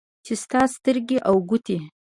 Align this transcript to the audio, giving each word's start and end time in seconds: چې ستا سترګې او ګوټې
چې 0.25 0.33
ستا 0.43 0.61
سترګې 0.75 1.17
او 1.27 1.35
ګوټې 1.49 1.77